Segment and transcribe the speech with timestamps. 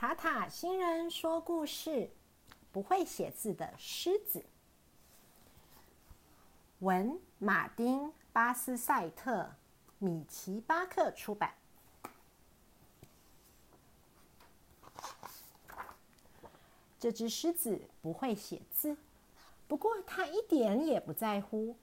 [0.00, 2.08] 塔塔星人说故事：
[2.72, 4.42] 不会写字的狮子。
[6.78, 9.56] 文：马丁·巴斯赛特，
[9.98, 11.52] 米奇巴克出版。
[16.98, 18.96] 这只狮子不会写字，
[19.68, 21.76] 不过它一点也不在乎，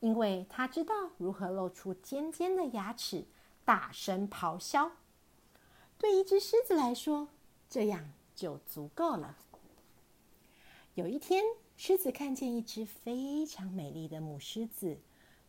[0.00, 3.24] 因为它知道如何露出尖尖的牙齿，
[3.64, 4.92] 大声咆哮。
[5.96, 7.28] 对一只狮子来说，
[7.72, 9.34] 这样就足够了。
[10.94, 11.42] 有一天，
[11.74, 14.98] 狮子看见一只非常美丽的母狮子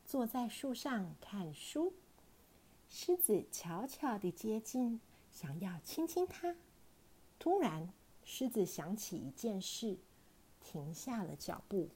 [0.06, 1.92] 坐在树上看书。
[2.90, 5.02] 狮子悄悄地接近，
[5.34, 6.56] 想要亲亲它。
[7.40, 7.92] 突然，
[8.24, 9.98] 狮子想起一件事，
[10.64, 11.90] 停下了脚步。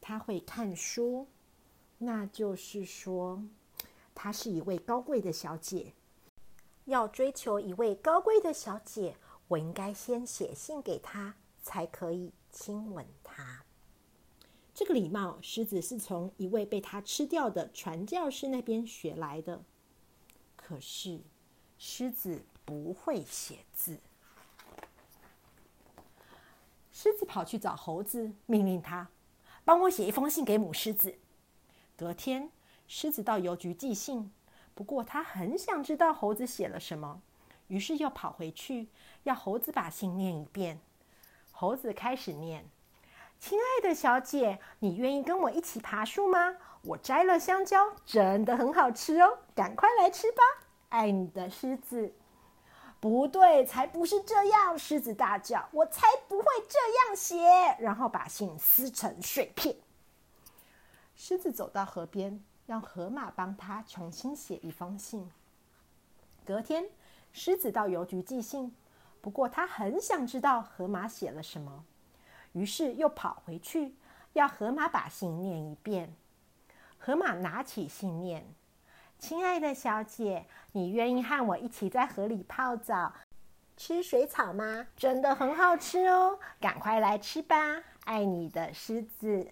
[0.00, 1.28] 他会看书，
[1.98, 3.40] 那就是说，
[4.12, 5.92] 她是一位高贵的小姐。
[6.86, 9.16] 要追求一位高贵的小姐，
[9.48, 13.64] 我应该先写信给她，才可以亲吻她。
[14.72, 19.62] 这个礼貌，狮子是从一位被他吃掉的传教士那边学来的。
[20.56, 21.20] 可是，
[21.76, 23.98] 狮子不会写字。
[26.92, 29.08] 狮子跑去找猴子，命令他
[29.64, 31.14] 帮我写一封信给母狮子。
[31.96, 32.50] 隔天，
[32.86, 34.32] 狮子到邮局寄信。
[34.74, 37.20] 不过他很想知道猴子写了什么，
[37.68, 38.88] 于是又跑回去
[39.24, 40.80] 要猴子把信念一遍。
[41.52, 42.64] 猴子开始念
[43.38, 46.56] ：“亲爱的小姐，你愿意跟我一起爬树吗？
[46.82, 50.42] 我摘了香蕉，真的很好吃哦，赶快来吃吧！
[50.88, 52.14] 爱你的狮子。”
[53.00, 54.78] 不对，才不是这样！
[54.78, 57.44] 狮子大叫：“我才不会这样写！”
[57.80, 59.76] 然后把信撕成碎片。
[61.14, 62.42] 狮子走到河边。
[62.66, 65.30] 让河马帮他重新写一封信。
[66.44, 66.84] 隔天，
[67.32, 68.74] 狮子到邮局寄信，
[69.20, 71.84] 不过他很想知道河马写了什么，
[72.52, 73.94] 于是又跑回去
[74.32, 76.14] 要河马把信念一遍。
[76.98, 78.44] 河马拿起信念
[79.18, 83.12] ：“亲爱的小姐，你愿意和我一起在河里泡澡、
[83.76, 84.86] 吃水草吗？
[84.96, 87.56] 真的很好吃哦，赶快来吃吧！
[88.04, 89.48] 爱你的狮子。”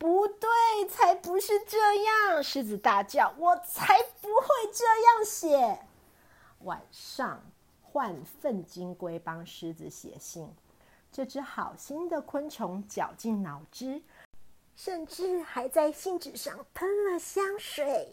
[0.00, 0.48] 不对，
[0.88, 2.42] 才不是这样！
[2.42, 5.78] 狮子大叫：“我才不会这样写。”
[6.64, 7.42] 晚上，
[7.82, 10.48] 换粪金龟帮狮子写信。
[11.12, 14.00] 这只好心的昆虫绞尽脑汁，
[14.74, 18.10] 甚至还在信纸上喷了香水。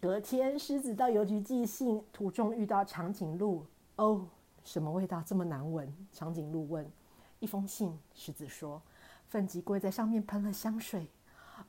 [0.00, 3.64] 隔天，狮子到邮局寄信，途中遇到长颈鹿。
[3.94, 4.26] 哦，
[4.64, 6.08] 什么味道这么难闻？
[6.12, 6.90] 长颈鹿问。
[7.38, 8.82] 一封信，狮子说。
[9.28, 11.06] 粪吉龟在上面喷了香水。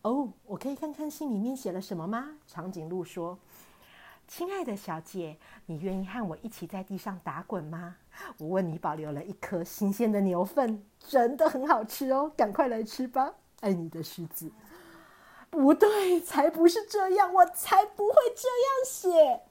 [0.02, 2.38] 哦，我可以看看信里面写了什么吗？
[2.48, 3.38] 长颈鹿说
[4.28, 7.98] ：“亲爱的小姐，你愿意和我一起在地上打滚吗？
[8.38, 13.34] 我为你保留了一颗新鲜的牛粪，真的很好吃哦，赶快来吃吧！
[13.60, 14.52] 爱你的狮子。”
[15.50, 19.42] 不对，才不是这样，我才不会这样写。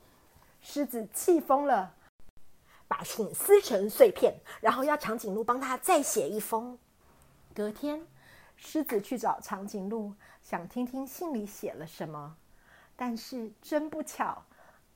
[0.61, 1.95] 狮子气疯了，
[2.87, 6.79] 把信撕成碎片，然后要长颈鹿帮他再写一封。
[7.59, 8.01] 隔天，
[8.55, 12.37] 狮子去找长颈鹿，想听听信里写了什么。
[12.95, 14.45] 但是真不巧，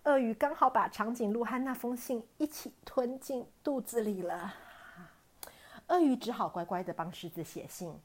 [0.05, 4.55] 鳄鱼刚好把长颈鹿和那封信一起吞进肚子里了。
[5.89, 7.99] 鳄鱼只好乖乖的帮狮子写信：“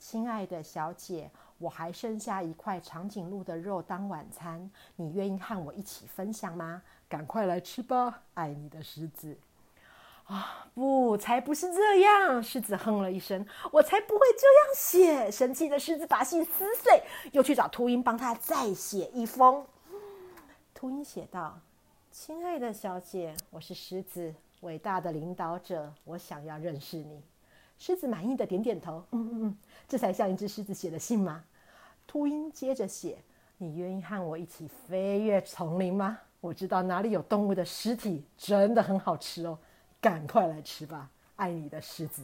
[0.00, 6.82] 亲爱的小姐，我还剩下一块长颈鹿的肉当晚餐，你愿意和我一起分享吗？
[7.10, 9.36] 赶快来吃吧，爱你的狮子。”
[10.26, 12.42] 啊，不，才不是这样！
[12.42, 15.30] 狮子哼了一声，我才不会这样写。
[15.30, 17.00] 生气的狮子把信撕碎，
[17.30, 19.64] 又去找秃鹰帮他再写一封。
[20.74, 21.60] 秃鹰写道
[22.10, 27.22] ：“亲爱的小姐，我是狮子，伟大的领导者，我想要认识你。”
[27.78, 31.44] 狮子满意的点点头，嗯嗯嗯，这才像一只狮子写的信吗？
[32.04, 33.18] 秃鹰接着写
[33.58, 36.18] ：“你愿意和我一起飞越丛林吗？
[36.40, 39.56] 我知道哪里有动物的尸体，真的很好吃哦。”
[40.00, 42.22] 赶快来吃吧，爱你的狮子！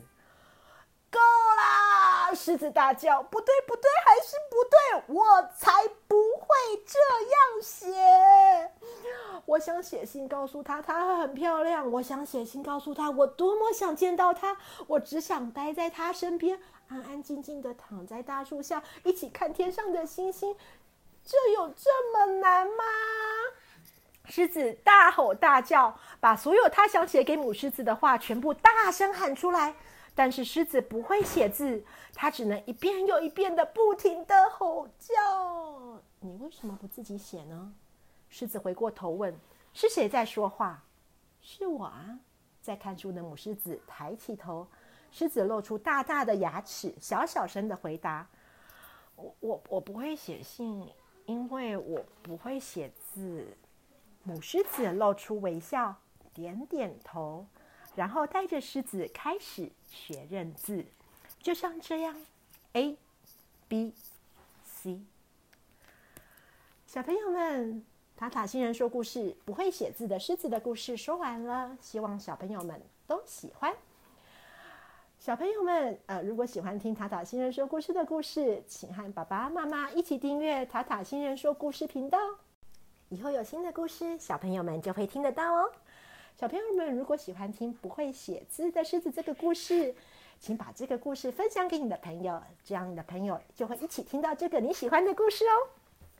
[1.10, 1.18] 够
[1.56, 2.32] 啦！
[2.34, 5.14] 狮子大叫：“不对，不对，还是不对！
[5.14, 6.46] 我才不会
[6.86, 6.98] 这
[7.30, 8.72] 样写！
[9.44, 11.90] 我想写信告诉他，她很漂亮。
[11.92, 14.56] 我想写信告诉他，我多么想见到她。
[14.86, 16.58] 我只想待在她身边，
[16.88, 20.56] 安安静静的躺在大树下，一起看天上的星星。
[21.22, 22.72] 这有这么难吗？”
[24.34, 29.74] 狮子大吼大叫，把所有他想写给母狮子的话全部大声喊出来。
[30.14, 31.84] 但是狮子不会写字，
[32.14, 35.12] 它只能一遍又一遍的不停的吼叫。
[36.20, 37.74] 你为什么不自己写呢？
[38.30, 39.38] 狮子回过头问
[39.74, 40.82] ：“是谁在说话
[41.42, 42.18] ？”“是我啊。”
[42.62, 44.66] 在看书的母狮子抬起头，
[45.10, 48.26] 狮子露出大大的牙齿，小小声的回答
[49.16, 50.88] ：“我我我不会写信，
[51.26, 53.46] 因为我不会写字。”
[54.24, 55.96] 母狮子露出微笑，
[56.32, 57.44] 点点头，
[57.96, 60.84] 然后带着狮子开始学认字，
[61.40, 62.14] 就像这样
[62.74, 62.96] ：A、
[63.66, 63.92] B、
[64.64, 65.00] C。
[66.86, 67.84] 小朋友们，
[68.16, 73.74] 塔塔星人说故事，不会写字的狮子的故事说完了，希望小朋友们都喜欢。
[75.18, 82.18] 小朋友们，呃，如果喜欢听塔塔星人说故事的故事，请和爸爸妈妈一起订阅塔塔星人说故事频道。
[83.12, 85.70] 以后有新的故事，小朋友们就会听得到哦。
[86.34, 89.94] 小朋友们，如果喜欢听不会写字的狮子这个故事，
[90.40, 95.68] 请把这个故事分享给你的朋友，这样你的朋友就会一起听到这个你喜欢的故事哦。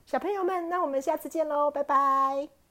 [0.05, 2.62] 小朋友们，那我们下次见喽，拜拜。